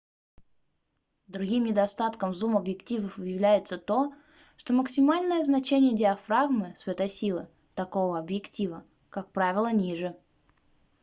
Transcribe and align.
другим 1.27 1.63
недостатком 1.65 2.33
зум-объективов 2.33 3.19
является 3.19 3.77
то 3.77 4.11
что 4.57 4.73
максимальное 4.73 5.43
значение 5.43 5.93
диафрагмы 5.95 6.73
светосилы 6.75 7.47
такого 7.75 8.17
объектива 8.17 8.83
как 9.11 9.31
правило 9.31 9.71
ниже 9.71 10.15